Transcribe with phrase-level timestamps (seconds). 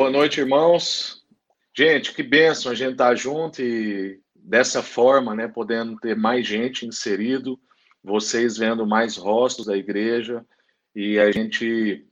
[0.00, 1.26] Boa noite, irmãos.
[1.76, 6.46] Gente, que bênção a gente estar tá junto e dessa forma, né, podendo ter mais
[6.46, 7.60] gente inserido,
[8.02, 10.42] vocês vendo mais rostos da igreja
[10.96, 12.06] e a gente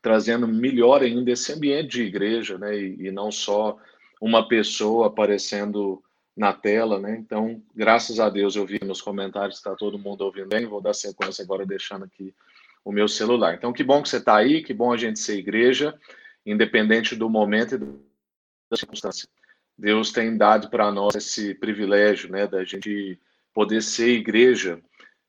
[0.00, 3.78] trazendo melhor ainda esse ambiente de igreja, né, e, e não só
[4.20, 6.00] uma pessoa aparecendo
[6.36, 7.16] na tela, né?
[7.18, 10.66] Então, graças a Deus eu vi nos comentários está todo mundo ouvindo bem.
[10.66, 12.32] Vou dar sequência agora deixando aqui
[12.84, 13.54] o meu celular.
[13.54, 15.98] Então, que bom que você está aí, que bom a gente ser igreja,
[16.44, 17.78] independente do momento e
[18.70, 19.28] da circunstância.
[19.76, 23.18] Deus tem dado para nós esse privilégio, né, da gente
[23.52, 24.80] poder ser igreja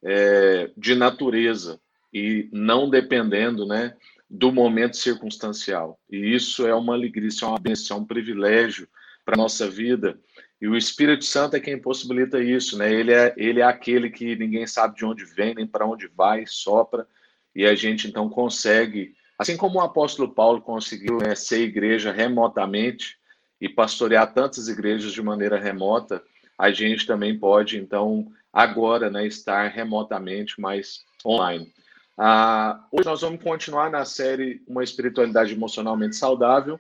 [0.04, 1.80] é, de natureza
[2.14, 3.96] e não dependendo, né,
[4.30, 6.00] do momento circunstancial.
[6.10, 8.88] E isso é uma alegria, isso é uma bênção, é um privilégio
[9.24, 10.20] para nossa vida
[10.62, 12.91] e o Espírito Santo é quem possibilita isso, né?
[12.91, 16.46] Ele é, ele é aquele que ninguém sabe de onde vem, nem para onde vai,
[16.48, 17.08] sopra,
[17.54, 23.18] e a gente então consegue, assim como o apóstolo Paulo conseguiu ser igreja remotamente
[23.60, 26.24] e pastorear tantas igrejas de maneira remota,
[26.58, 31.74] a gente também pode, então, agora, né, estar remotamente, mas online.
[32.18, 36.80] Ah, hoje nós vamos continuar na série Uma Espiritualidade Emocionalmente Saudável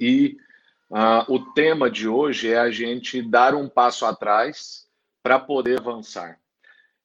[0.00, 0.36] e
[0.90, 4.86] Uh, o tema de hoje é a gente dar um passo atrás
[5.22, 6.38] para poder avançar.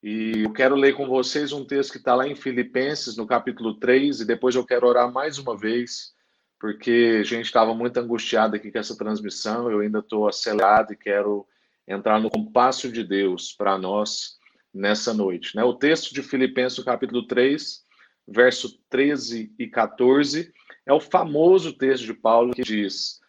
[0.01, 3.75] E eu quero ler com vocês um texto que está lá em Filipenses, no capítulo
[3.75, 6.13] 3, e depois eu quero orar mais uma vez,
[6.59, 10.97] porque a gente estava muito angustiado aqui com essa transmissão, eu ainda estou acelerado e
[10.97, 11.45] quero
[11.87, 14.37] entrar no compasso de Deus para nós
[14.73, 15.55] nessa noite.
[15.55, 15.63] Né?
[15.63, 17.83] O texto de Filipenses, capítulo 3,
[18.27, 20.53] verso 13 e 14,
[20.85, 23.19] é o famoso texto de Paulo que diz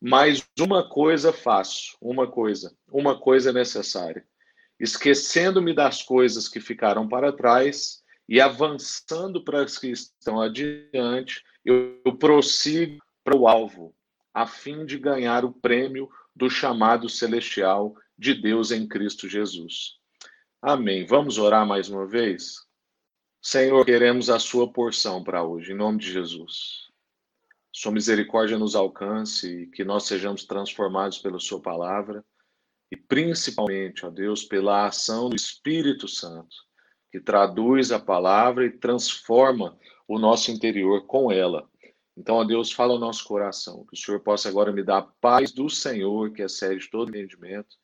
[0.00, 4.24] mas uma coisa faço, uma coisa, uma coisa é necessária.
[4.78, 12.00] Esquecendo-me das coisas que ficaram para trás e avançando para as que estão adiante, eu,
[12.18, 13.94] prossigo para o alvo,
[14.34, 19.94] a fim de ganhar o prêmio do chamado celestial de Deus em Cristo Jesus.
[20.60, 21.06] Amém.
[21.06, 22.56] Vamos orar mais uma vez?
[23.40, 26.86] Senhor, queremos a sua porção para hoje, em nome de Jesus.
[27.72, 32.24] Sua misericórdia nos alcance e que nós sejamos transformados pela Sua palavra
[32.90, 36.54] e principalmente, ó Deus, pela ação do Espírito Santo,
[37.10, 39.76] que traduz a palavra e transforma
[40.06, 41.68] o nosso interior com ela.
[42.16, 45.02] Então, ó Deus, fala o nosso coração, que o Senhor possa agora me dar a
[45.02, 47.76] paz do Senhor, que excede todo entendimento,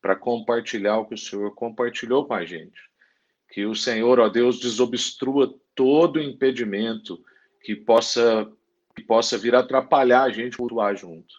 [0.00, 2.80] para compartilhar o que o Senhor compartilhou com a gente.
[3.50, 7.22] Que o Senhor, ó Deus, desobstrua todo impedimento
[7.62, 8.50] que possa
[8.94, 11.34] que possa vir atrapalhar a gente cultuar junto.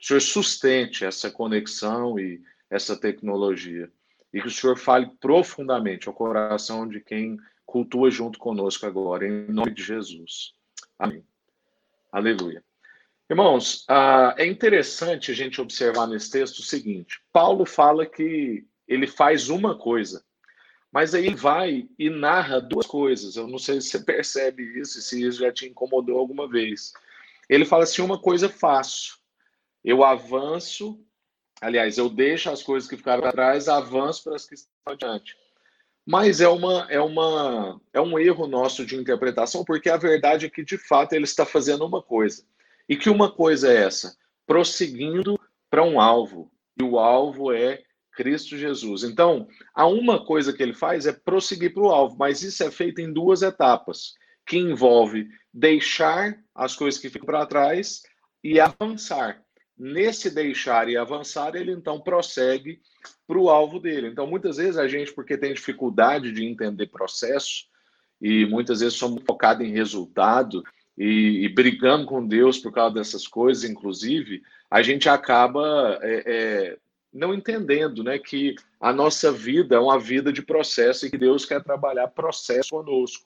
[0.00, 3.90] O Senhor sustente essa conexão e essa tecnologia.
[4.32, 7.36] E que o Senhor fale profundamente ao coração de quem
[7.66, 10.54] cultua junto conosco agora, em nome de Jesus.
[10.98, 11.24] Amém.
[12.12, 12.64] Aleluia.
[13.28, 19.06] Irmãos, ah, é interessante a gente observar nesse texto o seguinte: Paulo fala que ele
[19.06, 20.24] faz uma coisa,
[20.90, 23.36] mas aí vai e narra duas coisas.
[23.36, 26.92] Eu não sei se você percebe isso, se isso já te incomodou alguma vez.
[27.48, 29.20] Ele fala assim: uma coisa faço.
[29.84, 31.00] Eu avanço,
[31.60, 35.36] aliás, eu deixo as coisas que ficaram atrás, avanço para as que estão adiante.
[36.06, 40.50] Mas é, uma, é, uma, é um erro nosso de interpretação, porque a verdade é
[40.50, 42.42] que, de fato, ele está fazendo uma coisa.
[42.88, 44.16] E que uma coisa é essa?
[44.46, 45.38] Prosseguindo
[45.70, 46.50] para um alvo.
[46.76, 47.82] E o alvo é
[48.12, 49.04] Cristo Jesus.
[49.04, 52.70] Então, há uma coisa que ele faz é prosseguir para o alvo, mas isso é
[52.70, 54.14] feito em duas etapas,
[54.46, 58.02] que envolve deixar as coisas que ficam para trás
[58.42, 59.42] e avançar.
[59.82, 62.82] Nesse deixar e avançar, ele então prossegue
[63.26, 64.08] para o alvo dele.
[64.08, 67.64] Então, muitas vezes a gente, porque tem dificuldade de entender processo,
[68.20, 70.62] e muitas vezes somos focados em resultado
[70.98, 76.78] e, e brigando com Deus por causa dessas coisas, inclusive, a gente acaba é, é,
[77.10, 81.46] não entendendo né, que a nossa vida é uma vida de processo e que Deus
[81.46, 83.24] quer trabalhar processo conosco.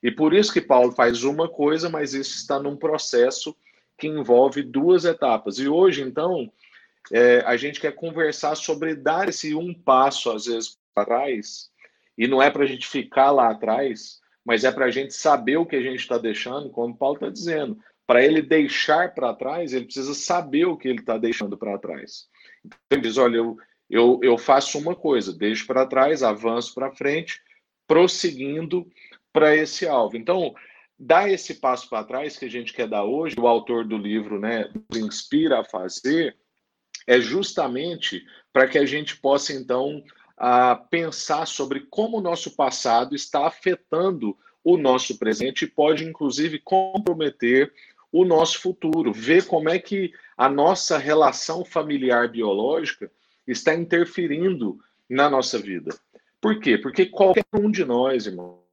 [0.00, 3.56] E por isso que Paulo faz uma coisa, mas isso está num processo
[3.98, 5.58] que envolve duas etapas.
[5.58, 6.50] E hoje, então,
[7.12, 11.70] é, a gente quer conversar sobre dar esse um passo, às vezes, para trás,
[12.16, 15.56] e não é para a gente ficar lá atrás, mas é para a gente saber
[15.56, 17.78] o que a gente está deixando, como Paulo está dizendo.
[18.06, 22.26] Para ele deixar para trás, ele precisa saber o que ele está deixando para trás.
[22.64, 23.56] Então, ele diz: olha, eu,
[23.90, 27.40] eu, eu faço uma coisa, deixo para trás, avanço para frente,
[27.86, 28.88] prosseguindo
[29.32, 30.16] para esse alvo.
[30.16, 30.54] Então,
[30.98, 34.40] dar esse passo para trás que a gente quer dar hoje, o autor do livro
[34.40, 36.36] né, nos inspira a fazer,
[37.06, 40.02] é justamente para que a gente possa, então,
[40.36, 46.58] a pensar sobre como o nosso passado está afetando o nosso presente e pode, inclusive,
[46.58, 47.72] comprometer
[48.10, 53.10] o nosso futuro, ver como é que a nossa relação familiar biológica
[53.46, 54.78] está interferindo
[55.08, 55.94] na nossa vida.
[56.40, 56.78] Por quê?
[56.78, 58.67] Porque qualquer um de nós, irmãos,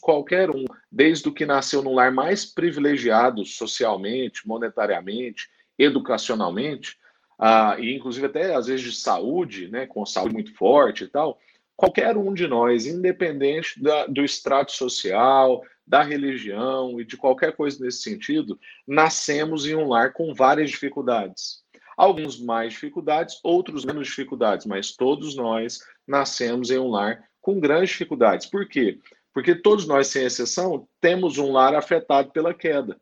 [0.00, 5.48] qualquer um, desde o que nasceu num lar mais privilegiado socialmente, monetariamente,
[5.78, 6.98] educacionalmente,
[7.38, 11.38] ah, e inclusive até às vezes de saúde, né, com saúde muito forte e tal,
[11.74, 17.82] qualquer um de nós, independente da, do extrato social, da religião e de qualquer coisa
[17.82, 21.64] nesse sentido, nascemos em um lar com várias dificuldades.
[21.96, 27.90] Alguns mais dificuldades, outros menos dificuldades, mas todos nós nascemos em um lar com grandes
[27.90, 28.46] dificuldades.
[28.46, 28.98] Por quê?
[29.32, 33.00] Porque todos nós, sem exceção, temos um lar afetado pela queda.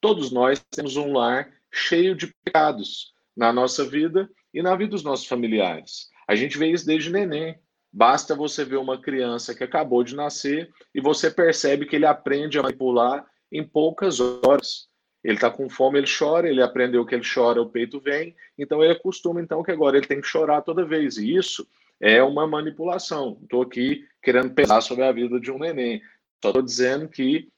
[0.00, 5.02] Todos nós temos um lar cheio de pecados na nossa vida e na vida dos
[5.02, 6.08] nossos familiares.
[6.26, 7.58] A gente vê isso desde neném.
[7.92, 12.58] Basta você ver uma criança que acabou de nascer e você percebe que ele aprende
[12.58, 14.88] a manipular em poucas horas.
[15.22, 18.82] Ele está com fome, ele chora, ele aprendeu que ele chora, o peito vem, então
[18.82, 21.16] ele acostuma então que agora ele tem que chorar toda vez.
[21.16, 21.66] E isso
[22.00, 23.38] é uma manipulação.
[23.42, 26.02] Estou aqui querendo pensar sobre a vida de um neném.
[26.42, 27.48] Só estou dizendo que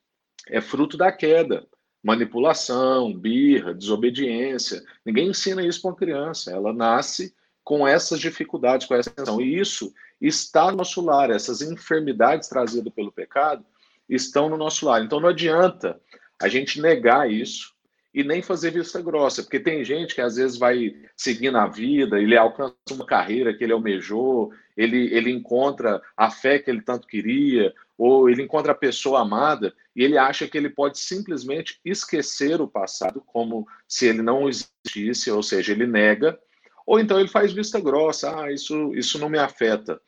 [0.49, 1.67] é fruto da queda.
[2.03, 4.83] Manipulação, birra, desobediência.
[5.05, 6.53] Ninguém ensina isso para uma criança.
[6.53, 9.41] Ela nasce com essas dificuldades, com essa tensão.
[9.41, 11.31] E isso está no nosso lar.
[11.31, 13.65] Essas enfermidades trazidas pelo pecado
[14.09, 15.03] estão no nosso lar.
[15.03, 16.01] Então não adianta
[16.41, 17.75] a gente negar isso
[18.19, 22.21] e nem fazer vista grossa, porque tem gente que às vezes vai seguir na vida,
[22.21, 27.07] ele alcança uma carreira que ele almejou, ele, ele encontra a fé que ele tanto
[27.07, 32.61] queria, ou ele encontra a pessoa amada e ele acha que ele pode simplesmente esquecer
[32.61, 36.37] o passado como se ele não existisse, ou seja, ele nega
[36.85, 40.01] ou então ele faz vista grossa, ah, isso, isso não me afeta.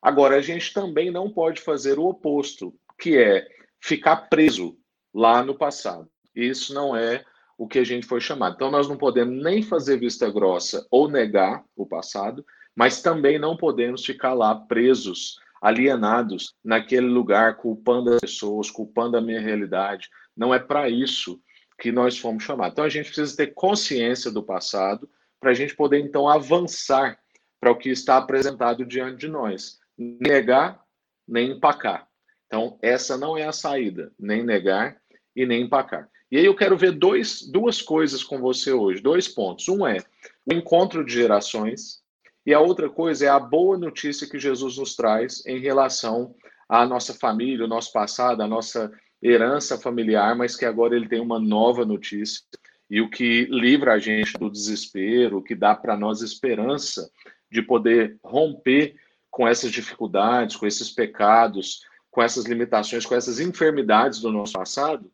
[0.00, 3.46] Agora, a gente também não pode fazer o oposto, que é
[3.78, 4.78] ficar preso
[5.12, 6.08] lá no passado.
[6.34, 7.22] Isso não é
[7.60, 8.54] o que a gente foi chamado.
[8.54, 12.42] Então, nós não podemos nem fazer vista grossa ou negar o passado,
[12.74, 19.20] mas também não podemos ficar lá presos, alienados naquele lugar, culpando as pessoas, culpando a
[19.20, 20.08] minha realidade.
[20.34, 21.38] Não é para isso
[21.78, 22.72] que nós fomos chamados.
[22.72, 25.06] Então, a gente precisa ter consciência do passado
[25.38, 27.18] para a gente poder então avançar
[27.60, 29.78] para o que está apresentado diante de nós.
[29.98, 30.82] Negar,
[31.28, 32.08] nem empacar.
[32.46, 34.96] Então, essa não é a saída, nem negar
[35.36, 36.08] e nem empacar.
[36.30, 39.68] E aí eu quero ver dois, duas coisas com você hoje, dois pontos.
[39.68, 39.98] Um é
[40.46, 42.00] o encontro de gerações,
[42.46, 46.34] e a outra coisa é a boa notícia que Jesus nos traz em relação
[46.68, 51.20] à nossa família, o nosso passado, a nossa herança familiar, mas que agora ele tem
[51.20, 52.42] uma nova notícia
[52.88, 57.10] e o que livra a gente do desespero, o que dá para nós esperança
[57.50, 58.96] de poder romper
[59.30, 65.10] com essas dificuldades, com esses pecados, com essas limitações, com essas enfermidades do nosso passado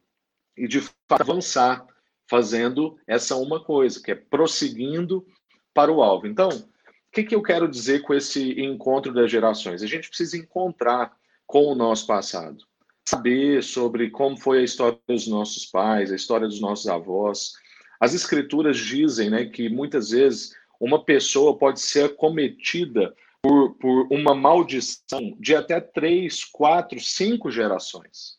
[0.56, 1.86] e de avançar
[2.28, 5.24] fazendo essa uma coisa, que é prosseguindo
[5.72, 6.26] para o alvo.
[6.26, 9.82] Então, o que, que eu quero dizer com esse encontro das gerações?
[9.82, 11.16] A gente precisa encontrar
[11.46, 12.64] com o nosso passado,
[13.08, 17.52] saber sobre como foi a história dos nossos pais, a história dos nossos avós,
[18.00, 24.34] as escrituras dizem né, que muitas vezes uma pessoa pode ser acometida por, por uma
[24.34, 28.36] maldição de até três, quatro, cinco gerações.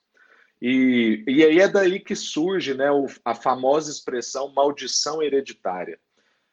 [0.62, 6.00] E, e aí é daí que surge né, o, a famosa expressão maldição hereditária.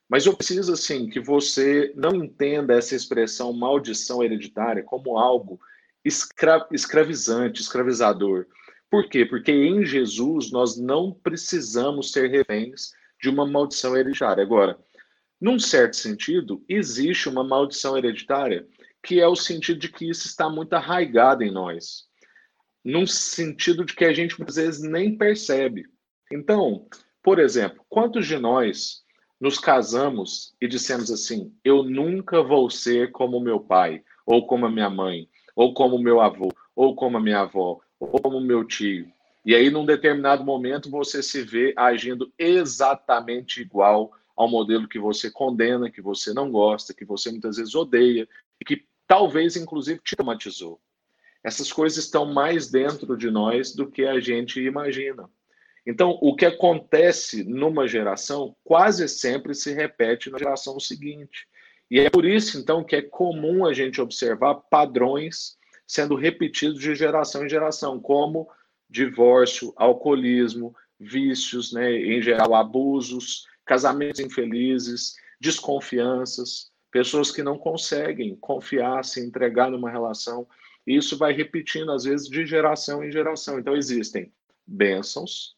[0.09, 5.59] Mas eu preciso, assim, que você não entenda essa expressão maldição hereditária como algo
[6.05, 8.47] escra escravizante, escravizador.
[8.91, 9.25] Por quê?
[9.25, 14.43] Porque em Jesus nós não precisamos ser reféns de uma maldição hereditária.
[14.43, 14.79] Agora,
[15.41, 18.67] num certo sentido, existe uma maldição hereditária,
[19.03, 22.07] que é o sentido de que isso está muito arraigado em nós.
[22.85, 25.87] Num sentido de que a gente muitas vezes nem percebe.
[26.31, 26.87] Então,
[27.23, 29.03] por exemplo, quantos de nós
[29.41, 34.71] nos casamos e dissemos assim: eu nunca vou ser como meu pai, ou como a
[34.71, 39.11] minha mãe, ou como meu avô, ou como a minha avó, ou como meu tio.
[39.45, 45.31] E aí, num determinado momento, você se vê agindo exatamente igual ao modelo que você
[45.31, 48.27] condena, que você não gosta, que você muitas vezes odeia,
[48.61, 50.81] e que talvez, inclusive, te traumatizou.
[51.45, 55.29] Essas coisas estão mais dentro de nós do que a gente imagina.
[55.87, 61.47] Então, o que acontece numa geração quase sempre se repete na geração seguinte.
[61.91, 66.95] E é por isso, então, que é comum a gente observar padrões sendo repetidos de
[66.95, 68.49] geração em geração, como
[68.89, 79.05] divórcio, alcoolismo, vícios, né, em geral abusos, casamentos infelizes, desconfianças, pessoas que não conseguem confiar,
[79.05, 80.47] se entregar numa relação.
[80.87, 83.59] E isso vai repetindo, às vezes, de geração em geração.
[83.59, 84.33] Então, existem
[84.67, 85.57] bênçãos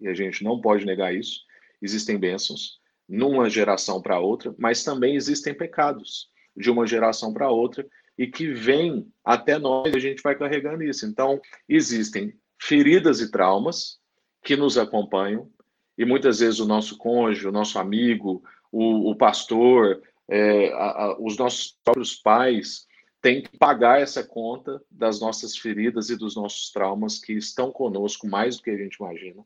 [0.00, 1.40] e a gente não pode negar isso.
[1.80, 7.86] Existem bênçãos numa geração para outra, mas também existem pecados de uma geração para outra
[8.16, 11.06] e que vem até nós a gente vai carregando isso.
[11.06, 13.98] Então, existem feridas e traumas
[14.42, 15.50] que nos acompanham
[15.96, 21.20] e muitas vezes o nosso cônjuge, o nosso amigo, o, o pastor, é, a, a,
[21.20, 22.86] os nossos próprios pais
[23.20, 28.26] têm que pagar essa conta das nossas feridas e dos nossos traumas que estão conosco
[28.26, 29.44] mais do que a gente imagina.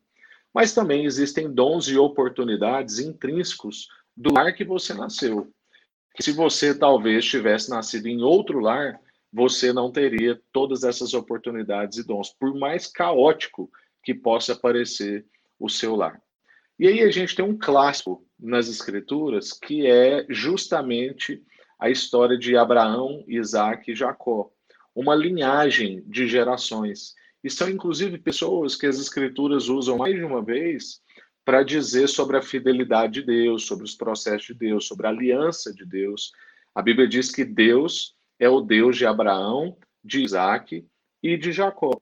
[0.53, 5.53] Mas também existem dons e oportunidades intrínsecos do lar que você nasceu.
[6.15, 9.01] Que se você talvez tivesse nascido em outro lar,
[9.33, 13.69] você não teria todas essas oportunidades e dons, por mais caótico
[14.05, 15.27] que possa parecer
[15.59, 16.23] o seu lar.
[16.79, 21.43] E aí a gente tem um clássico nas escrituras que é justamente
[21.79, 24.51] a história de Abraão, Isaac e Jacó,
[24.95, 27.15] uma linhagem de gerações.
[27.43, 31.03] E são inclusive pessoas que as escrituras usam mais de uma vez
[31.45, 35.73] para dizer sobre a fidelidade de Deus, sobre os processos de Deus, sobre a aliança
[35.75, 36.33] de Deus.
[36.75, 40.87] A Bíblia diz que Deus é o Deus de Abraão, de Isaac
[41.23, 42.01] e de Jacó.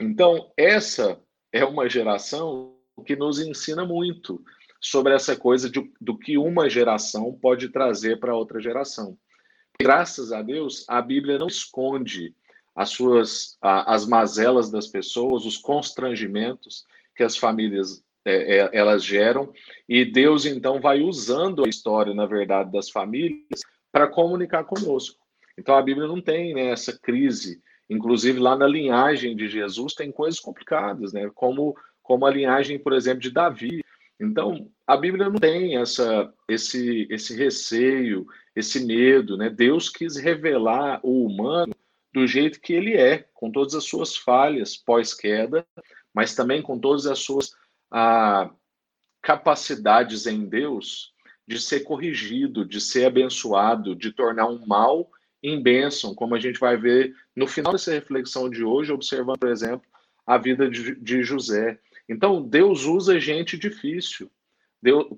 [0.00, 1.20] Então, essa
[1.52, 2.76] é uma geração
[3.06, 4.42] que nos ensina muito
[4.82, 9.16] sobre essa coisa de, do que uma geração pode trazer para outra geração.
[9.80, 12.34] Graças a Deus, a Bíblia não esconde
[12.74, 16.84] as suas as mazelas das pessoas, os constrangimentos
[17.14, 19.52] que as famílias é, é, elas geram
[19.88, 23.60] e Deus então vai usando a história, na verdade, das famílias
[23.90, 25.20] para comunicar conosco.
[25.56, 30.10] Então a Bíblia não tem né, essa crise, inclusive lá na linhagem de Jesus tem
[30.10, 31.30] coisas complicadas, né?
[31.34, 33.80] Como como a linhagem, por exemplo, de Davi.
[34.20, 39.50] Então, a Bíblia não tem essa, esse, esse receio, esse medo, né?
[39.50, 41.74] Deus quis revelar o humano
[42.12, 45.66] do jeito que ele é, com todas as suas falhas pós-queda,
[46.14, 47.52] mas também com todas as suas
[47.90, 48.50] ah,
[49.22, 51.12] capacidades em Deus
[51.46, 55.10] de ser corrigido, de ser abençoado, de tornar um mal
[55.42, 59.48] em bênção, como a gente vai ver no final dessa reflexão de hoje, observando, por
[59.48, 59.82] exemplo,
[60.26, 61.80] a vida de, de José.
[62.12, 64.30] Então, Deus usa gente difícil.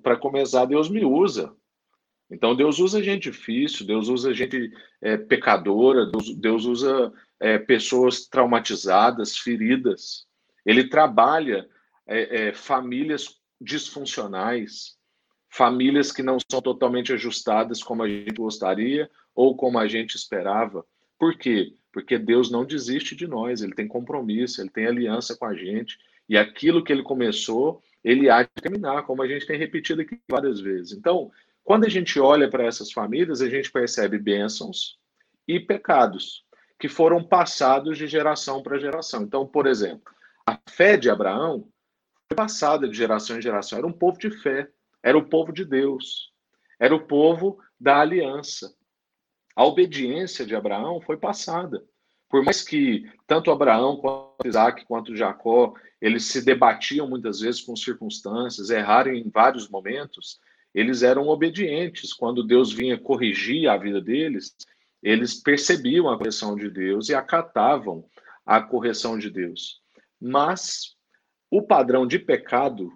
[0.03, 1.53] Para começar, Deus me usa.
[2.31, 4.73] Então, Deus usa gente difícil, Deus usa gente
[5.03, 10.27] é, pecadora, Deus, Deus usa é, pessoas traumatizadas, feridas.
[10.65, 11.69] Ele trabalha
[12.07, 14.97] é, é, famílias disfuncionais,
[15.49, 20.85] famílias que não são totalmente ajustadas como a gente gostaria ou como a gente esperava.
[21.19, 21.75] Por quê?
[21.93, 25.99] Porque Deus não desiste de nós, ele tem compromisso, ele tem aliança com a gente.
[26.29, 30.21] E aquilo que ele começou, ele há de terminar, como a gente tem repetido aqui
[30.29, 30.93] várias vezes.
[30.93, 31.31] Então,
[31.63, 34.99] quando a gente olha para essas famílias, a gente percebe bênçãos
[35.47, 36.45] e pecados
[36.79, 39.23] que foram passados de geração para geração.
[39.23, 40.13] Então, por exemplo,
[40.47, 41.69] a fé de Abraão
[42.29, 43.79] foi passada de geração em geração.
[43.79, 44.69] Era um povo de fé,
[45.03, 46.33] era o povo de Deus,
[46.79, 48.75] era o povo da aliança.
[49.57, 51.83] A obediência de Abraão foi passada.
[52.29, 57.77] Por mais que tanto Abraão quanto Isaac quanto Jacó, eles se debatiam muitas vezes com
[57.77, 60.39] circunstâncias, erraram em vários momentos,
[60.75, 62.13] eles eram obedientes.
[62.13, 64.57] Quando Deus vinha corrigir a vida deles,
[65.03, 68.05] eles percebiam a correção de Deus e acatavam
[68.45, 69.81] a correção de Deus.
[70.21, 70.97] Mas
[71.51, 72.91] o padrão de pecado,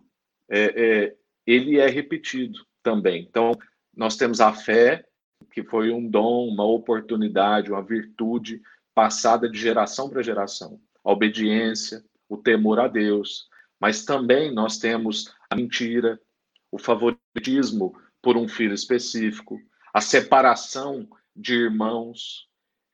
[0.51, 1.17] é, é,
[1.47, 3.23] ele é repetido também.
[3.23, 3.53] Então,
[3.97, 5.05] nós temos a fé,
[5.53, 8.61] que foi um dom, uma oportunidade, uma virtude
[8.99, 10.81] passada de geração para geração.
[11.05, 13.49] A obediência, o temor a Deus.
[13.79, 16.21] Mas também nós temos a mentira,
[16.69, 19.57] o favoritismo por um filho específico,
[19.95, 22.49] a separação de irmãos,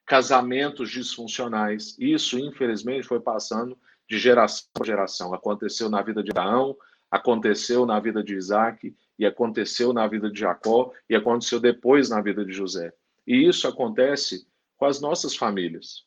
[0.05, 1.95] casamentos disfuncionais.
[1.97, 3.75] Isso, infelizmente, foi passando
[4.07, 5.33] de geração para geração.
[5.33, 6.77] Aconteceu na vida de Abraão,
[7.09, 12.21] aconteceu na vida de Isaac, e aconteceu na vida de Jacó, e aconteceu depois na
[12.21, 12.93] vida de José.
[13.25, 14.45] E isso acontece
[14.77, 16.05] com as nossas famílias.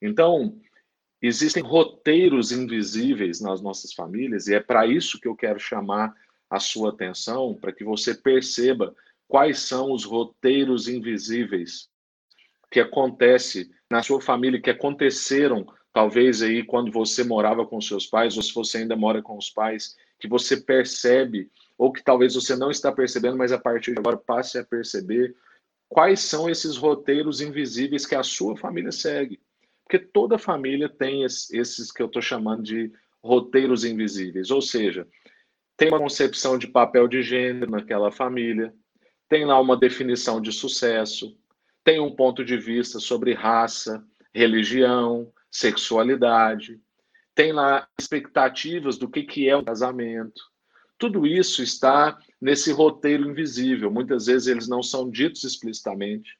[0.00, 0.58] Então,
[1.20, 6.14] existem roteiros invisíveis nas nossas famílias, e é para isso que eu quero chamar
[6.50, 8.94] a sua atenção, para que você perceba
[9.26, 11.88] quais são os roteiros invisíveis
[12.70, 18.36] que acontece na sua família, que aconteceram talvez aí quando você morava com seus pais,
[18.36, 22.56] ou se você ainda mora com os pais, que você percebe, ou que talvez você
[22.56, 25.34] não está percebendo, mas a partir de agora passe a perceber
[25.94, 29.40] quais são esses roteiros invisíveis que a sua família segue.
[29.84, 35.06] Porque toda família tem esses que eu estou chamando de roteiros invisíveis, ou seja,
[35.76, 38.74] tem uma concepção de papel de gênero naquela família,
[39.28, 41.38] tem lá uma definição de sucesso,
[41.84, 46.80] tem um ponto de vista sobre raça, religião, sexualidade,
[47.36, 50.42] tem lá expectativas do que, que é um casamento.
[50.98, 53.90] Tudo isso está nesse roteiro invisível.
[53.90, 56.38] Muitas vezes eles não são ditos explicitamente.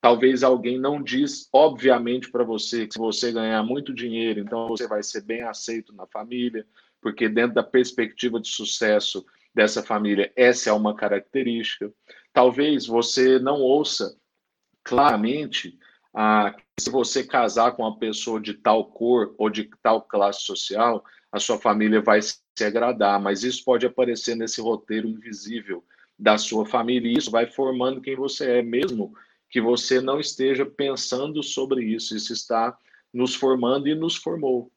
[0.00, 4.88] Talvez alguém não diz, obviamente, para você que se você ganhar muito dinheiro, então você
[4.88, 6.66] vai ser bem aceito na família,
[7.02, 11.92] porque dentro da perspectiva de sucesso dessa família, essa é uma característica.
[12.32, 14.16] Talvez você não ouça
[14.82, 15.78] claramente
[16.14, 21.04] ah, se você casar com uma pessoa de tal cor ou de tal classe social,
[21.30, 22.20] a sua família vai
[22.60, 25.82] se agradar, mas isso pode aparecer nesse roteiro invisível
[26.18, 29.14] da sua família e isso vai formando quem você é, mesmo
[29.48, 32.14] que você não esteja pensando sobre isso.
[32.14, 32.76] Isso está
[33.12, 34.70] nos formando e nos formou.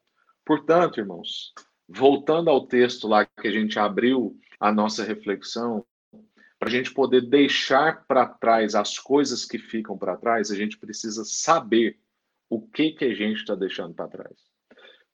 [0.45, 1.53] Portanto, irmãos,
[1.89, 5.85] voltando ao texto lá que a gente abriu a nossa reflexão,
[6.57, 10.77] para a gente poder deixar para trás as coisas que ficam para trás, a gente
[10.77, 11.99] precisa saber
[12.49, 14.52] o que, que a gente está deixando para trás.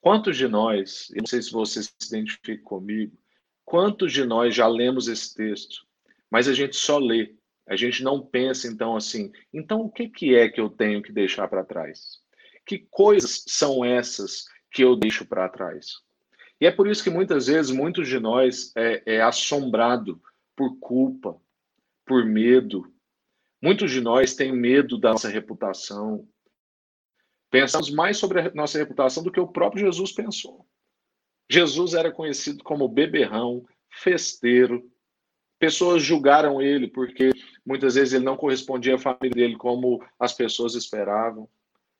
[0.01, 3.17] Quantos de nós, eu não sei se você se identifica comigo,
[3.65, 5.85] quantos de nós já lemos esse texto,
[6.31, 7.35] mas a gente só lê,
[7.67, 11.11] a gente não pensa então assim, então o que, que é que eu tenho que
[11.11, 12.19] deixar para trás?
[12.65, 15.87] Que coisas são essas que eu deixo para trás?
[16.61, 20.21] E é por isso que muitas vezes muitos de nós é, é assombrado
[20.55, 21.39] por culpa,
[22.05, 22.91] por medo.
[23.61, 26.27] Muitos de nós têm medo da nossa reputação,
[27.49, 30.67] Pensamos mais sobre a nossa reputação do que o próprio Jesus pensou.
[31.49, 34.89] Jesus era conhecido como beberrão, festeiro.
[35.57, 37.31] Pessoas julgaram ele porque
[37.65, 41.49] muitas vezes ele não correspondia à família dele como as pessoas esperavam.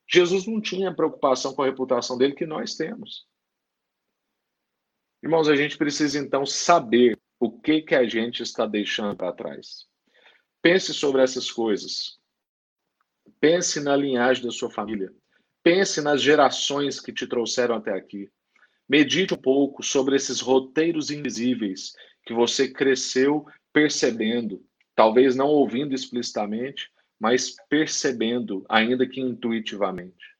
[0.08, 3.26] Jesus não tinha preocupação com a reputação dele que nós temos.
[5.22, 9.86] Irmãos, a gente precisa então saber o que que a gente está deixando para trás.
[10.62, 12.18] Pense sobre essas coisas.
[13.38, 15.12] Pense na linhagem da sua família.
[15.62, 18.30] Pense nas gerações que te trouxeram até aqui.
[18.88, 21.92] Medite um pouco sobre esses roteiros invisíveis
[22.24, 30.30] que você cresceu percebendo, talvez não ouvindo explicitamente, mas percebendo, ainda que intuitivamente.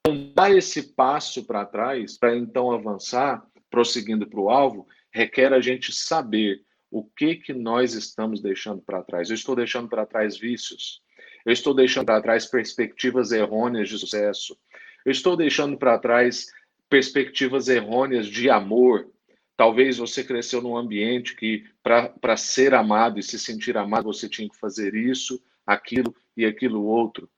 [0.00, 5.60] Então, dar esse passo para trás, para então avançar, prosseguindo para o alvo, requer a
[5.60, 9.30] gente saber o que que nós estamos deixando para trás.
[9.30, 11.00] Eu estou deixando para trás vícios,
[11.44, 14.56] eu estou deixando para trás perspectivas errôneas de sucesso.
[15.04, 16.46] Eu estou deixando para trás
[16.88, 19.10] perspectivas errôneas de amor.
[19.56, 24.48] Talvez você cresceu num ambiente que, para ser amado e se sentir amado, você tinha
[24.48, 27.28] que fazer isso, aquilo e aquilo outro.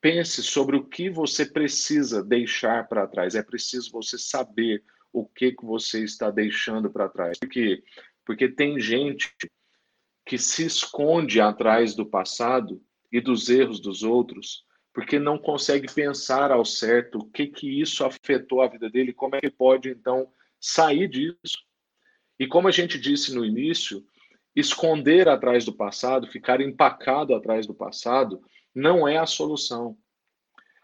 [0.00, 3.34] Pense sobre o que você precisa deixar para trás.
[3.34, 7.38] É preciso você saber o que, que você está deixando para trás.
[7.38, 7.82] Por quê?
[8.24, 9.34] Porque tem gente
[10.24, 12.80] que se esconde atrás do passado
[13.12, 18.04] e dos erros dos outros, porque não consegue pensar ao certo o que que isso
[18.04, 21.58] afetou a vida dele, como é que pode então sair disso.
[22.38, 24.04] E como a gente disse no início,
[24.54, 28.40] esconder atrás do passado, ficar empacado atrás do passado,
[28.74, 29.96] não é a solução.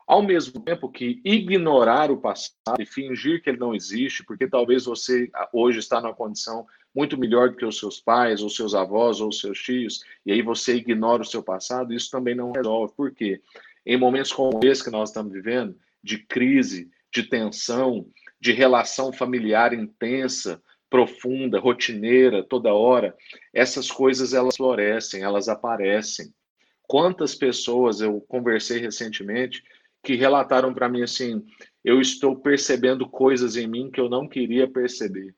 [0.07, 4.85] Ao mesmo tempo que ignorar o passado e fingir que ele não existe, porque talvez
[4.85, 9.21] você hoje está numa condição muito melhor do que os seus pais, ou seus avós,
[9.21, 12.93] ou seus tios, e aí você ignora o seu passado, isso também não resolve.
[12.97, 13.41] Por quê?
[13.87, 18.07] Em momentos como esse que nós estamos vivendo, de crise, de tensão,
[18.41, 23.17] de relação familiar intensa, profunda, rotineira, toda hora,
[23.55, 26.35] essas coisas elas florescem, elas aparecem.
[26.83, 29.63] Quantas pessoas eu conversei recentemente
[30.03, 31.45] que relataram para mim assim:
[31.85, 35.35] eu estou percebendo coisas em mim que eu não queria perceber.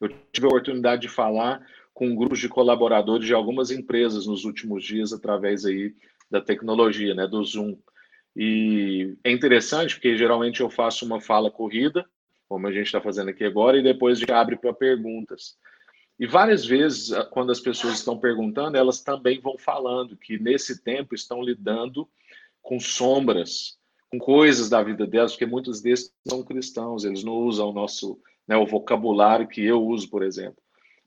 [0.00, 4.84] Eu tive a oportunidade de falar com grupos de colaboradores de algumas empresas nos últimos
[4.84, 5.94] dias através aí
[6.30, 7.76] da tecnologia, né, do Zoom.
[8.36, 12.06] E é interessante porque geralmente eu faço uma fala corrida,
[12.48, 15.56] como a gente está fazendo aqui agora, e depois a gente abre para perguntas.
[16.18, 21.14] E várias vezes, quando as pessoas estão perguntando, elas também vão falando que nesse tempo
[21.14, 22.08] estão lidando
[22.62, 23.78] com sombras,
[24.10, 28.20] com coisas da vida delas, porque muitos desses são cristãos, eles não usam o nosso
[28.48, 30.56] né, o vocabulário que eu uso, por exemplo.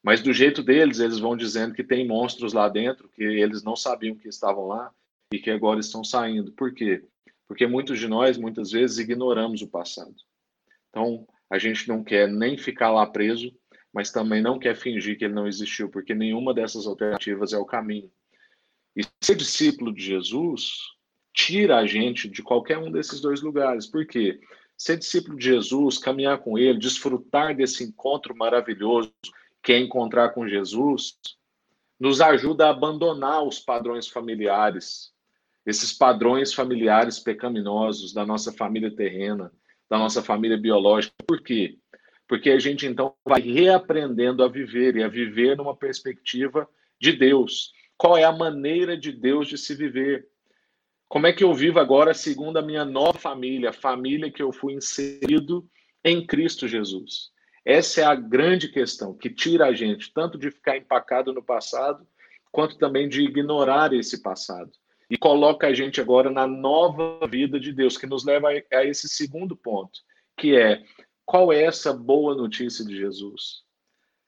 [0.04, 3.76] Mas do jeito deles, eles vão dizendo que tem monstros lá dentro, que eles não
[3.76, 4.92] sabiam que estavam lá
[5.34, 6.52] e que agora estão saindo.
[6.52, 7.04] Por quê?
[7.48, 10.16] Porque muitos de nós, muitas vezes, ignoramos o passado.
[10.90, 13.54] Então, a gente não quer nem ficar lá preso,
[13.94, 17.66] mas também não quer fingir que ele não existiu, porque nenhuma dessas alternativas é o
[17.66, 18.10] caminho.
[18.96, 20.80] E ser discípulo de Jesus
[21.34, 23.86] tira a gente de qualquer um desses dois lugares.
[23.86, 24.40] Por quê?
[24.82, 29.14] Ser discípulo de Jesus, caminhar com Ele, desfrutar desse encontro maravilhoso
[29.62, 31.20] que é encontrar com Jesus,
[32.00, 35.14] nos ajuda a abandonar os padrões familiares,
[35.68, 39.52] esses padrões familiares pecaminosos da nossa família terrena,
[39.88, 41.14] da nossa família biológica.
[41.28, 41.78] Por quê?
[42.28, 46.68] Porque a gente então vai reaprendendo a viver e a viver numa perspectiva
[47.00, 47.72] de Deus.
[47.96, 50.28] Qual é a maneira de Deus de se viver?
[51.12, 54.76] Como é que eu vivo agora segundo a minha nova família, família que eu fui
[54.76, 55.70] inserido
[56.06, 57.32] em Cristo Jesus?
[57.66, 62.08] Essa é a grande questão que tira a gente tanto de ficar empacado no passado,
[62.50, 64.72] quanto também de ignorar esse passado.
[65.10, 69.10] E coloca a gente agora na nova vida de Deus, que nos leva a esse
[69.10, 70.00] segundo ponto,
[70.38, 70.82] que é
[71.26, 73.64] qual é essa boa notícia de Jesus?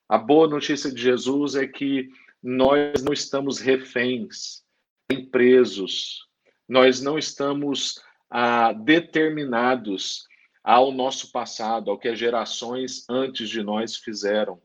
[0.10, 2.10] A boa notícia de Jesus é que
[2.44, 4.64] nós não estamos reféns,
[5.32, 6.28] presos,
[6.68, 10.28] nós não estamos ah, determinados
[10.64, 14.62] ao nosso passado, ao que as gerações antes de nós fizeram.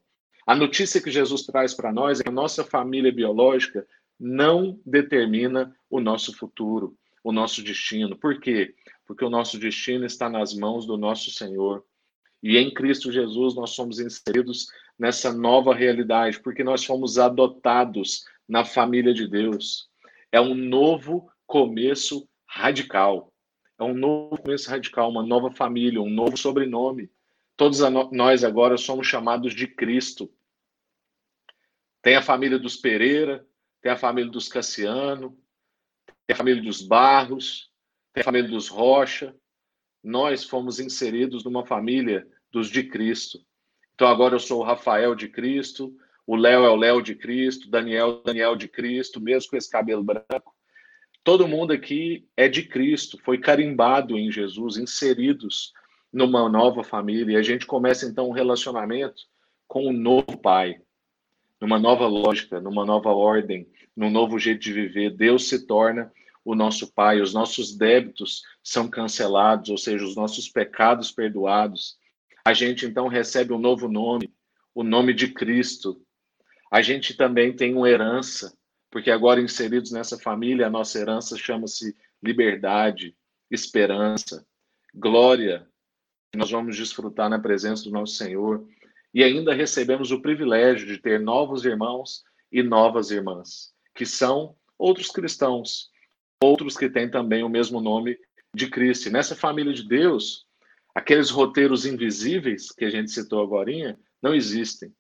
[0.47, 3.87] A notícia que Jesus traz para nós é que a nossa família biológica
[4.19, 8.17] não determina o nosso futuro, o nosso destino.
[8.17, 8.75] Por quê?
[9.07, 11.85] Porque o nosso destino está nas mãos do nosso Senhor.
[12.43, 18.65] E em Cristo Jesus nós somos inseridos nessa nova realidade, porque nós fomos adotados na
[18.65, 19.89] família de Deus.
[20.33, 23.33] É um novo começo radical.
[23.79, 27.11] É um novo começo radical, uma nova família, um novo sobrenome.
[27.57, 27.81] Todos
[28.13, 30.31] nós agora somos chamados de Cristo.
[32.03, 33.45] Tem a família dos Pereira,
[33.81, 35.37] tem a família dos Cassiano,
[36.27, 37.73] tem a família dos Barros,
[38.13, 39.35] tem a família dos Rocha.
[40.05, 43.39] Nós fomos inseridos numa família dos de Cristo.
[43.95, 47.71] Então agora eu sou o Rafael de Cristo, o Léo é o Léo de Cristo,
[47.71, 50.58] Daniel Daniel de Cristo, mesmo com esse cabelo branco.
[51.23, 55.73] Todo mundo aqui é de Cristo, foi carimbado em Jesus, inseridos
[56.13, 57.35] numa nova família.
[57.35, 59.23] E a gente começa então um relacionamento
[59.67, 60.81] com um novo Pai,
[61.61, 65.11] numa nova lógica, numa nova ordem, num novo jeito de viver.
[65.11, 66.11] Deus se torna
[66.45, 71.99] o nosso Pai, os nossos débitos são cancelados, ou seja, os nossos pecados perdoados.
[72.45, 74.33] A gente então recebe um novo nome,
[74.75, 76.01] o nome de Cristo.
[76.71, 78.57] A gente também tem uma herança,
[78.91, 83.17] porque agora inseridos nessa família, a nossa herança chama-se liberdade,
[83.51, 84.47] esperança,
[84.95, 85.67] glória,
[86.33, 88.67] que nós vamos desfrutar na presença do nosso Senhor.
[89.13, 95.09] E ainda recebemos o privilégio de ter novos irmãos e novas irmãs, que são outros
[95.09, 95.91] cristãos,
[96.43, 98.19] outros que têm também o mesmo nome
[98.55, 99.09] de Cristo.
[99.09, 100.47] E nessa família de Deus,
[100.95, 104.95] aqueles roteiros invisíveis que a gente citou agora não existem.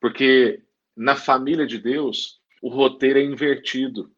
[0.00, 0.62] Porque
[0.96, 4.10] na família de Deus, o roteiro é invertido.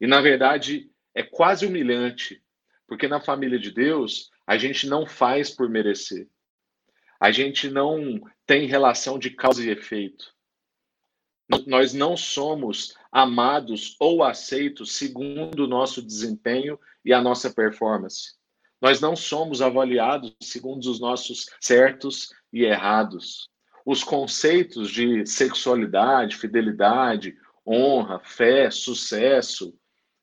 [0.00, 2.40] E, na verdade, é quase humilhante,
[2.86, 6.28] porque na família de Deus, a gente não faz por merecer.
[7.20, 10.32] A gente não tem relação de causa e efeito.
[11.66, 18.36] Nós não somos amados ou aceitos segundo o nosso desempenho e a nossa performance.
[18.80, 23.48] Nós não somos avaliados segundo os nossos certos e errados.
[23.84, 27.36] Os conceitos de sexualidade, fidelidade,
[27.68, 29.74] honra, fé, sucesso,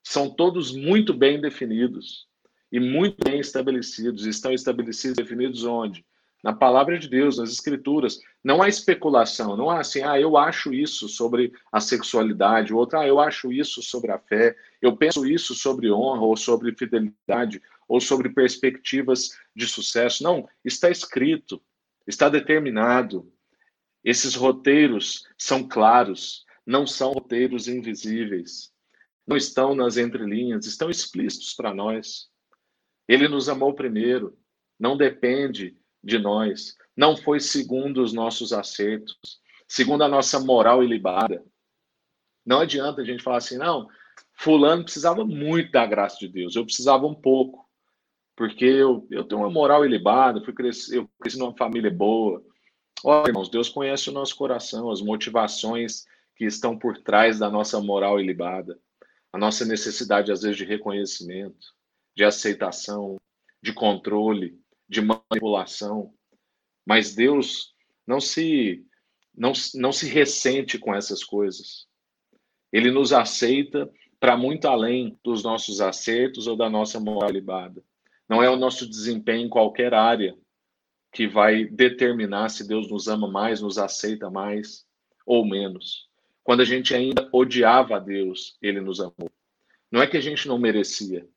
[0.03, 2.27] são todos muito bem definidos
[2.71, 4.25] e muito bem estabelecidos.
[4.25, 6.05] Estão estabelecidos, definidos onde?
[6.43, 8.19] Na palavra de Deus, nas escrituras.
[8.43, 13.07] Não há especulação, não há assim, ah, eu acho isso sobre a sexualidade, outra, ah,
[13.07, 17.99] eu acho isso sobre a fé, eu penso isso sobre honra, ou sobre fidelidade, ou
[17.99, 20.23] sobre perspectivas de sucesso.
[20.23, 21.61] Não, está escrito,
[22.05, 23.31] está determinado.
[24.03, 28.73] Esses roteiros são claros, não são roteiros invisíveis,
[29.25, 32.29] não estão nas entrelinhas, estão explícitos para nós.
[33.07, 34.37] Ele nos amou primeiro,
[34.79, 39.17] não depende de nós, não foi segundo os nossos acertos,
[39.67, 41.43] segundo a nossa moral ilibada.
[42.45, 43.87] Não adianta a gente falar assim, não,
[44.33, 47.67] fulano precisava muito da graça de Deus, eu precisava um pouco,
[48.35, 52.43] porque eu, eu tenho uma moral ilibada, fui crescer, eu cresci numa família boa.
[53.03, 57.79] Olha, irmãos, Deus conhece o nosso coração, as motivações que estão por trás da nossa
[57.81, 58.79] moral ilibada,
[59.31, 61.73] a nossa necessidade, às vezes, de reconhecimento,
[62.15, 63.17] de aceitação,
[63.61, 66.13] de controle, de manipulação.
[66.85, 67.73] Mas Deus
[68.05, 68.85] não se
[69.35, 71.87] não, não se ressente com essas coisas.
[72.71, 77.83] Ele nos aceita para muito além dos nossos acertos ou da nossa moral ilibada.
[78.27, 80.37] Não é o nosso desempenho em qualquer área
[81.11, 84.85] que vai determinar se Deus nos ama mais, nos aceita mais
[85.25, 86.09] ou menos.
[86.45, 89.31] Quando a gente ainda odiava a Deus, ele nos amou.
[89.91, 91.27] Não é que a gente não merecia,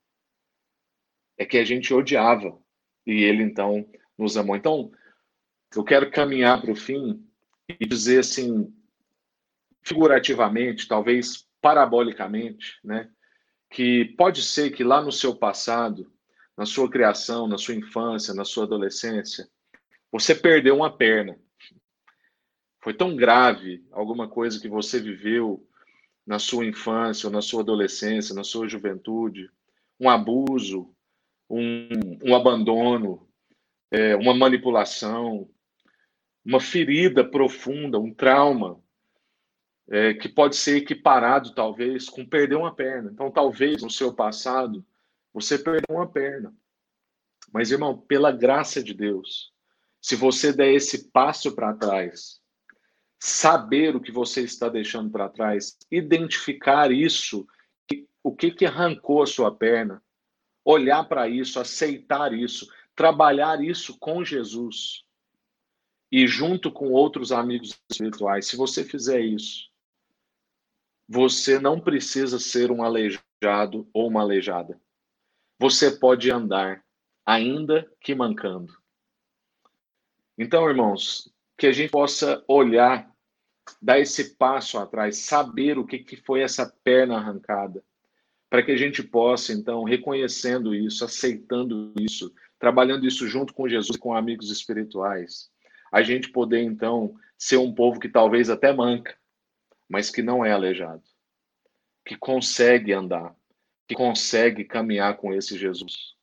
[1.38, 2.60] é que a gente odiava
[3.06, 4.54] e ele então nos amou.
[4.54, 4.92] Então,
[5.74, 7.26] eu quero caminhar para o fim
[7.80, 8.70] e dizer assim,
[9.82, 13.10] figurativamente, talvez parabolicamente, né,
[13.70, 16.12] que pode ser que lá no seu passado,
[16.54, 19.48] na sua criação, na sua infância, na sua adolescência,
[20.12, 21.40] você perdeu uma perna.
[22.80, 25.66] Foi tão grave alguma coisa que você viveu
[26.26, 29.50] na sua infância, ou na sua adolescência, na sua juventude,
[29.98, 30.94] um abuso,
[31.48, 31.88] um,
[32.22, 33.26] um abandono,
[33.90, 35.48] é, uma manipulação,
[36.44, 38.80] uma ferida profunda, um trauma,
[39.90, 43.10] é, que pode ser equiparado, talvez, com perder uma perna.
[43.10, 44.84] Então, talvez no seu passado,
[45.32, 46.54] você perdeu uma perna.
[47.52, 49.50] Mas, irmão, pela graça de Deus,
[50.00, 52.37] se você der esse passo para trás,
[53.18, 57.46] saber o que você está deixando para trás, identificar isso,
[58.22, 60.02] o que, que arrancou a sua perna,
[60.64, 65.04] olhar para isso, aceitar isso, trabalhar isso com Jesus
[66.10, 68.46] e junto com outros amigos espirituais.
[68.46, 69.70] Se você fizer isso,
[71.08, 74.80] você não precisa ser um aleijado ou uma aleijada.
[75.58, 76.84] Você pode andar,
[77.24, 78.76] ainda que mancando.
[80.36, 83.10] Então, irmãos, que a gente possa olhar,
[83.82, 87.84] dar esse passo atrás, saber o que, que foi essa perna arrancada,
[88.48, 93.96] para que a gente possa, então, reconhecendo isso, aceitando isso, trabalhando isso junto com Jesus
[93.96, 95.50] e com amigos espirituais,
[95.92, 99.16] a gente poder, então, ser um povo que talvez até manca,
[99.88, 101.02] mas que não é aleijado,
[102.06, 103.34] que consegue andar,
[103.86, 106.14] que consegue caminhar com esse Jesus.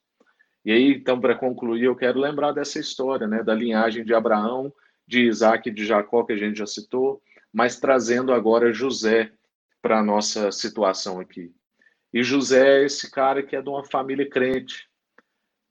[0.64, 4.74] E aí, então, para concluir, eu quero lembrar dessa história, né, da linhagem de Abraão,
[5.08, 7.22] de Isaac e de Jacó, que a gente já citou,
[7.54, 9.32] mas trazendo agora José
[9.82, 11.54] para a nossa situação aqui.
[12.14, 14.90] E José é esse cara que é de uma família crente,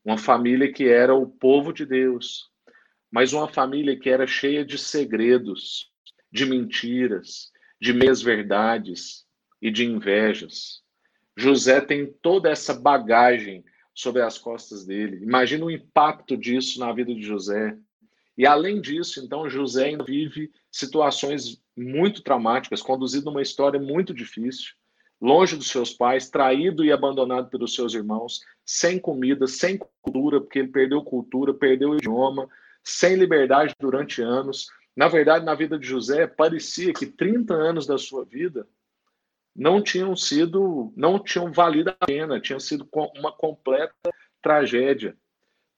[0.04, 2.50] uma família que era o povo de Deus,
[3.10, 5.90] mas uma família que era cheia de segredos,
[6.30, 9.24] de mentiras, de meias verdades
[9.60, 10.82] e de invejas.
[11.36, 15.22] José tem toda essa bagagem sobre as costas dele.
[15.22, 17.76] Imagina o impacto disso na vida de José.
[18.36, 24.72] E além disso, então, José ainda vive situações muito traumáticas, conduzido numa história muito difícil,
[25.20, 30.58] longe dos seus pais, traído e abandonado pelos seus irmãos, sem comida, sem cultura, porque
[30.58, 32.48] ele perdeu cultura, perdeu o idioma,
[32.82, 34.66] sem liberdade durante anos.
[34.96, 38.66] Na verdade, na vida de José, parecia que 30 anos da sua vida
[39.54, 44.10] não tinham sido, não tinham valido a pena, tinha sido uma completa
[44.42, 45.16] tragédia.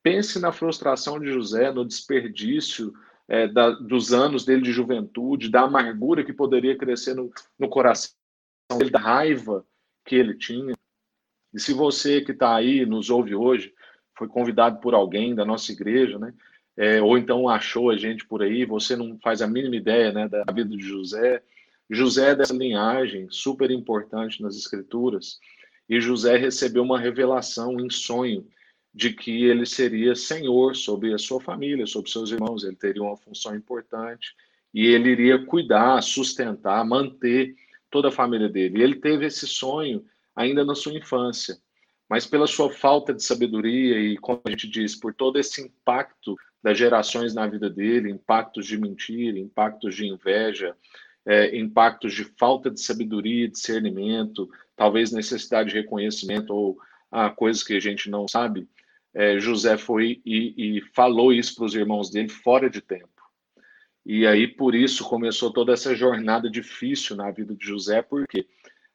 [0.07, 2.95] Pense na frustração de José, no desperdício
[3.27, 8.15] é, da, dos anos dele de juventude, da amargura que poderia crescer no, no coração
[8.79, 9.67] dele, da raiva
[10.05, 10.77] que ele tinha.
[11.53, 13.75] E se você que está aí, nos ouve hoje,
[14.17, 16.33] foi convidado por alguém da nossa igreja, né?
[16.77, 20.29] É, ou então achou a gente por aí, você não faz a mínima ideia né,
[20.29, 21.43] da vida de José,
[21.91, 25.41] José é dessa linhagem super importante nas escrituras,
[25.89, 28.47] e José recebeu uma revelação em sonho
[28.97, 33.15] de que ele seria senhor sobre a sua família, sobre seus irmãos, ele teria uma
[33.15, 34.35] função importante
[34.73, 37.55] e ele iria cuidar, sustentar, manter
[37.91, 38.79] toda a família dele.
[38.79, 40.03] E ele teve esse sonho
[40.35, 41.59] ainda na sua infância,
[42.09, 46.35] mas pela sua falta de sabedoria e, como a gente diz, por todo esse impacto
[46.63, 50.75] das gerações na vida dele, impactos de mentira, impactos de inveja,
[51.27, 56.79] é, impactos de falta de sabedoria, discernimento, talvez necessidade de reconhecimento ou
[57.13, 58.67] ah, coisas que a gente não sabe,
[59.17, 63.09] é, José foi e, e falou isso para os irmãos dele fora de tempo.
[64.05, 68.47] E aí, por isso, começou toda essa jornada difícil na vida de José, porque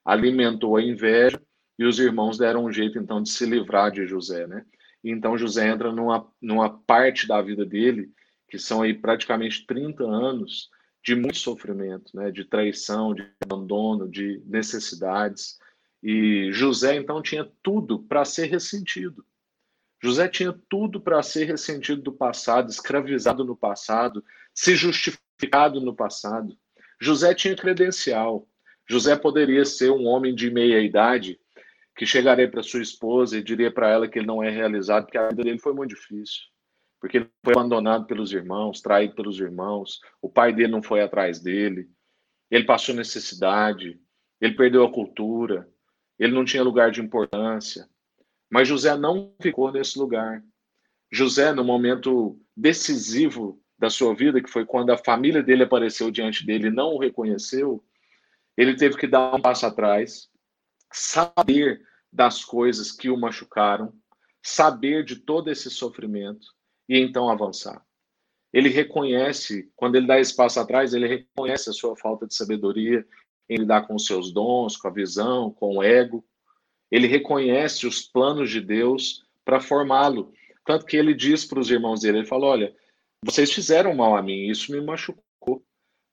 [0.05, 1.41] alimentou a inveja
[1.77, 4.63] e os irmãos deram um jeito, então, de se livrar de José, né?
[5.03, 8.11] Então, José entra numa, numa parte da vida dele,
[8.47, 10.69] que são aí praticamente 30 anos,
[11.03, 12.29] de muito sofrimento, né?
[12.29, 15.57] de traição, de abandono, de necessidades.
[16.03, 19.25] E José, então, tinha tudo para ser ressentido.
[20.01, 26.57] José tinha tudo para ser ressentido do passado, escravizado no passado, se justificado no passado.
[26.99, 28.47] José tinha credencial.
[28.89, 31.39] José poderia ser um homem de meia idade
[31.95, 35.17] que chegaria para sua esposa e diria para ela que ele não é realizado, porque
[35.17, 36.51] a vida dele foi muito difícil
[37.01, 41.39] porque ele foi abandonado pelos irmãos, traído pelos irmãos, o pai dele não foi atrás
[41.39, 41.89] dele,
[42.49, 43.99] ele passou necessidade,
[44.39, 45.67] ele perdeu a cultura,
[46.19, 47.89] ele não tinha lugar de importância.
[48.51, 50.43] Mas José não ficou nesse lugar.
[51.09, 56.45] José, no momento decisivo da sua vida, que foi quando a família dele apareceu diante
[56.45, 57.83] dele e não o reconheceu,
[58.57, 60.29] ele teve que dar um passo atrás,
[60.91, 63.93] saber das coisas que o machucaram,
[64.43, 66.45] saber de todo esse sofrimento
[66.89, 67.83] e então avançar.
[68.51, 73.07] Ele reconhece, quando ele dá espaço atrás, ele reconhece a sua falta de sabedoria
[73.49, 76.25] em lidar com os seus dons, com a visão, com o ego.
[76.91, 80.33] Ele reconhece os planos de Deus para formá-lo.
[80.65, 82.75] Tanto que ele diz para os irmãos dele, ele falou, olha,
[83.23, 85.63] vocês fizeram mal a mim, isso me machucou,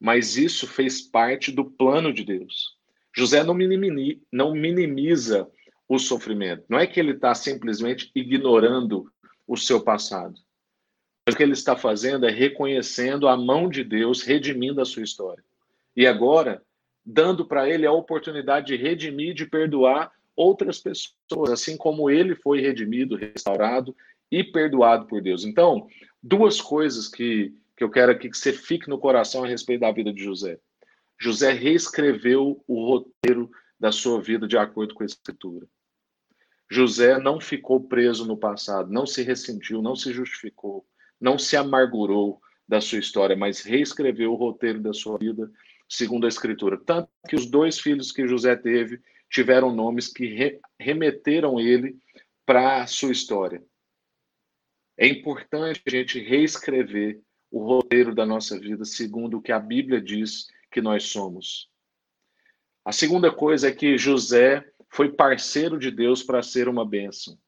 [0.00, 2.76] mas isso fez parte do plano de Deus.
[3.14, 5.50] José não minimiza, não minimiza
[5.88, 6.64] o sofrimento.
[6.68, 9.10] Não é que ele está simplesmente ignorando
[9.46, 10.38] o seu passado.
[11.28, 15.42] O que ele está fazendo é reconhecendo a mão de Deus redimindo a sua história.
[15.96, 16.62] E agora,
[17.04, 22.60] dando para ele a oportunidade de redimir, de perdoar outras pessoas, assim como ele foi
[22.60, 23.94] redimido, restaurado
[24.30, 25.44] e perdoado por Deus.
[25.44, 25.88] Então,
[26.22, 29.90] duas coisas que, que eu quero aqui que você fique no coração a respeito da
[29.90, 30.60] vida de José.
[31.20, 35.66] José reescreveu o roteiro da sua vida de acordo com a Escritura.
[36.70, 40.86] José não ficou preso no passado, não se ressentiu, não se justificou,
[41.20, 45.50] não se amargurou da sua história, mas reescreveu o roteiro da sua vida
[45.88, 46.78] segundo a Escritura.
[46.78, 51.98] Tanto que os dois filhos que José teve tiveram nomes que re remeteram ele
[52.46, 53.62] para a sua história.
[54.96, 60.00] É importante a gente reescrever o roteiro da nossa vida segundo o que a Bíblia
[60.00, 61.70] diz que nós somos.
[62.84, 67.38] A segunda coisa é que José foi parceiro de Deus para ser uma bênção.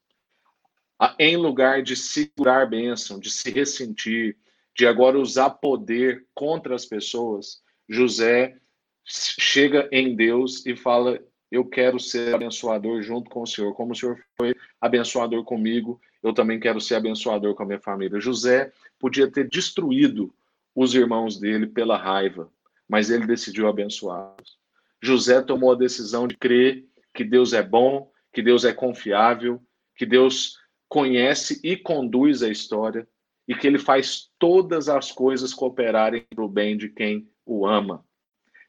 [1.17, 4.37] Em lugar de segurar bênção, de se ressentir,
[4.75, 8.57] de agora usar poder contra as pessoas, José
[9.03, 11.19] chega em Deus e fala:
[11.51, 13.73] Eu quero ser abençoador junto com o Senhor.
[13.73, 18.21] Como o Senhor foi abençoador comigo, eu também quero ser abençoador com a minha família.
[18.21, 20.33] José podia ter destruído
[20.73, 22.49] os irmãos dele pela raiva,
[22.87, 24.57] mas ele decidiu abençoá-los.
[25.01, 29.61] José tomou a decisão de crer que Deus é bom, que Deus é confiável,
[29.95, 33.07] que Deus conhece e conduz a história
[33.47, 38.05] e que ele faz todas as coisas cooperarem para o bem de quem o ama.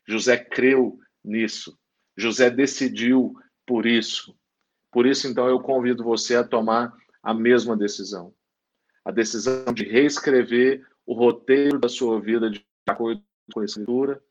[0.07, 1.79] José creu nisso.
[2.17, 3.35] José decidiu
[3.67, 4.37] por isso.
[4.91, 8.35] Por isso, então, eu convido você a tomar a mesma decisão.
[9.05, 13.23] A decisão de reescrever o roteiro da sua vida de acordo
[13.53, 14.23] com a Escritura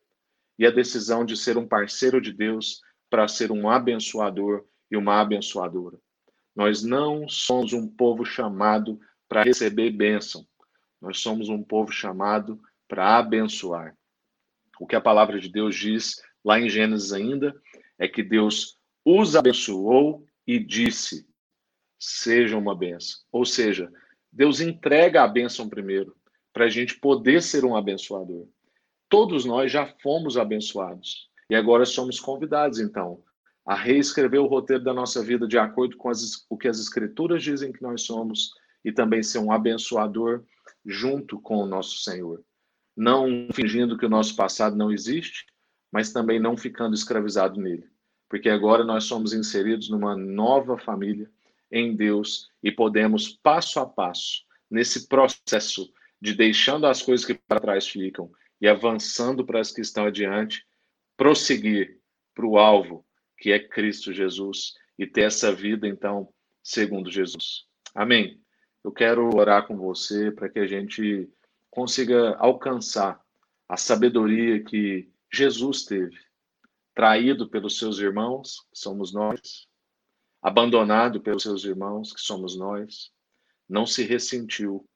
[0.58, 5.20] e a decisão de ser um parceiro de Deus para ser um abençoador e uma
[5.20, 5.98] abençoadora.
[6.56, 10.46] Nós não somos um povo chamado para receber bênção.
[11.02, 13.98] Nós somos um povo chamado para abençoar.
[14.80, 17.56] O que a palavra de Deus diz lá em Gênesis ainda
[18.02, 21.28] é que Deus os abençoou e disse:
[22.00, 23.20] seja uma bênção.
[23.32, 23.94] Ou seja,
[24.34, 26.16] Deus entrega a bênção primeiro,
[26.52, 28.48] para a gente poder ser um abençoador.
[29.08, 31.30] Todos nós já fomos abençoados.
[31.48, 33.22] E agora somos convidados, então,
[33.66, 37.44] a reescrever o roteiro da nossa vida de acordo com as, o que as Escrituras
[37.44, 38.52] dizem que nós somos
[38.84, 40.44] e também ser um abençoador
[40.84, 42.44] junto com o nosso Senhor.
[42.98, 45.46] Não fingindo que o nosso passado não existe,
[45.92, 47.91] mas também não ficando escravizado nele.
[48.32, 51.30] Porque agora nós somos inseridos numa nova família
[51.70, 55.92] em Deus e podemos, passo a passo, nesse processo
[56.22, 60.66] de deixando as coisas que para trás ficam e avançando para as que estão adiante,
[61.18, 62.00] prosseguir
[62.34, 63.06] para o alvo,
[63.38, 66.30] que é Cristo Jesus, e ter essa vida, então,
[66.64, 67.66] segundo Jesus.
[67.94, 68.40] Amém.
[68.82, 71.30] Eu quero orar com você para que a gente
[71.70, 73.20] consiga alcançar
[73.68, 76.18] a sabedoria que Jesus teve,
[77.02, 79.68] traído pelos seus irmãos, que somos nós,
[80.40, 83.12] abandonado pelos seus irmãos, que somos nós,
[83.68, 84.88] não se ressentiu,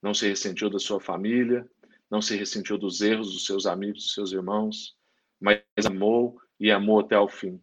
[0.00, 1.68] não se ressentiu da sua família,
[2.08, 4.96] não se ressentiu dos erros dos seus amigos, dos seus irmãos,
[5.40, 7.60] mas amou e amou até o fim.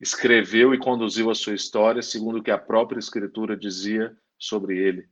[0.00, 5.08] Escreveu e conduziu a sua história segundo o que a própria Escritura dizia sobre ele.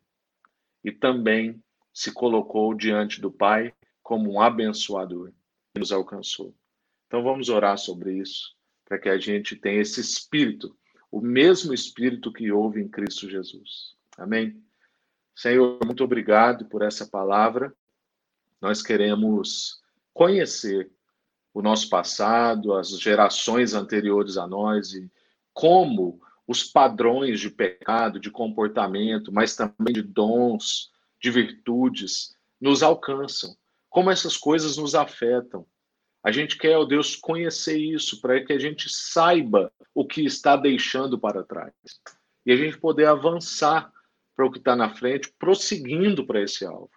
[0.83, 1.63] E também
[1.95, 5.31] se colocou diante do Pai como um abençoador
[5.73, 6.53] que nos alcançou.
[7.07, 10.77] Então vamos orar sobre isso, para que a gente tenha esse espírito,
[11.11, 13.95] o mesmo espírito que houve em Cristo Jesus.
[14.19, 14.61] Amém?
[15.35, 17.75] Senhor, muito obrigado por essa palavra.
[18.61, 20.91] Nós queremos conhecer
[21.53, 25.11] o nosso passado, as gerações anteriores a nós e
[25.53, 33.57] como os padrões de pecado, de comportamento, mas também de dons, de virtudes, nos alcançam.
[33.89, 35.67] Como essas coisas nos afetam.
[36.27, 40.57] A gente quer, ó Deus, conhecer isso para que a gente saiba o que está
[40.57, 41.73] deixando para trás.
[42.45, 43.93] E a gente poder avançar
[44.35, 46.91] para o que está na frente, prosseguindo para esse alvo.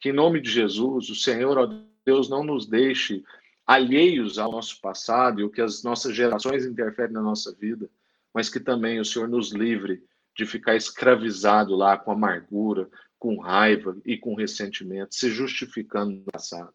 [0.00, 1.72] Que em nome de Jesus, o Senhor, ó
[2.04, 3.22] Deus, não nos deixe
[3.64, 7.88] alheios ao nosso passado e o que as nossas gerações interferem na nossa vida,
[8.34, 10.02] mas que também o Senhor nos livre
[10.36, 16.74] de ficar escravizado lá com amargura, com raiva e com ressentimento, se justificando no passado.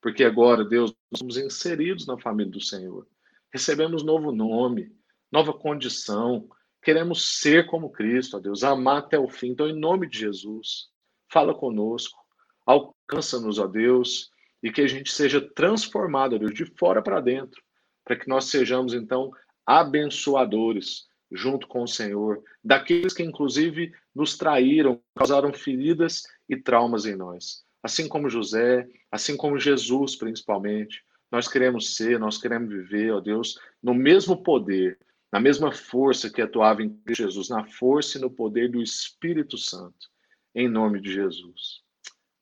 [0.00, 3.06] Porque agora, Deus, nós somos inseridos na família do Senhor.
[3.52, 4.92] Recebemos novo nome,
[5.30, 6.48] nova condição.
[6.82, 9.48] queremos ser como Cristo, ó Deus, amar até o fim.
[9.48, 10.88] Então, em nome de Jesus,
[11.32, 12.18] fala conosco,
[12.64, 14.30] alcança-nos, ó Deus,
[14.62, 17.60] e que a gente seja transformado, ó Deus, de fora para dentro,
[18.04, 19.32] para que nós sejamos, então,
[19.66, 27.16] abençoadores junto com o Senhor, daqueles que, inclusive, nos traíram, causaram feridas e traumas em
[27.16, 27.65] nós.
[27.82, 33.58] Assim como José, assim como Jesus, principalmente, nós queremos ser, nós queremos viver, ó Deus,
[33.82, 34.98] no mesmo poder,
[35.32, 40.08] na mesma força que atuava em Jesus, na força e no poder do Espírito Santo.
[40.54, 41.82] Em nome de Jesus.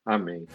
[0.05, 0.45] Amém.